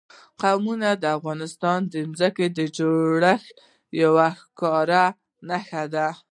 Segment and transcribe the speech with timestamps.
[0.41, 3.53] قومونه د افغانستان د ځمکې د جوړښت
[4.01, 5.03] یوه ښکاره
[5.47, 6.07] نښه ده.